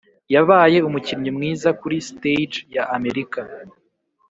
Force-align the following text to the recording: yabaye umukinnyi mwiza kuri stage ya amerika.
yabaye 0.33 0.77
umukinnyi 0.87 1.29
mwiza 1.37 1.69
kuri 1.79 1.97
stage 2.09 2.57
ya 2.75 2.83
amerika. 2.95 3.39